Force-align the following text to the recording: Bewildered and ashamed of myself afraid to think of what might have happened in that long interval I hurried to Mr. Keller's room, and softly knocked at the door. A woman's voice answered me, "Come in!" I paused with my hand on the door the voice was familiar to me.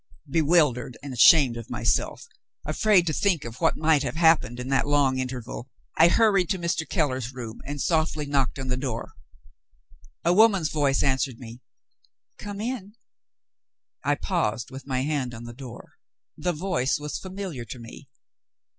Bewildered 0.31 0.97
and 1.03 1.13
ashamed 1.13 1.57
of 1.57 1.69
myself 1.69 2.25
afraid 2.65 3.05
to 3.05 3.13
think 3.13 3.45
of 3.45 3.61
what 3.61 3.77
might 3.77 4.01
have 4.01 4.15
happened 4.15 4.59
in 4.59 4.69
that 4.69 4.87
long 4.87 5.19
interval 5.19 5.69
I 5.95 6.07
hurried 6.07 6.49
to 6.49 6.57
Mr. 6.57 6.89
Keller's 6.89 7.31
room, 7.35 7.61
and 7.67 7.79
softly 7.79 8.25
knocked 8.25 8.57
at 8.57 8.67
the 8.67 8.77
door. 8.77 9.11
A 10.25 10.33
woman's 10.33 10.69
voice 10.71 11.03
answered 11.03 11.37
me, 11.37 11.61
"Come 12.39 12.59
in!" 12.59 12.95
I 14.03 14.15
paused 14.15 14.71
with 14.71 14.87
my 14.87 15.01
hand 15.03 15.35
on 15.35 15.43
the 15.43 15.53
door 15.53 15.99
the 16.35 16.51
voice 16.51 16.97
was 16.97 17.19
familiar 17.19 17.63
to 17.65 17.77
me. 17.77 18.09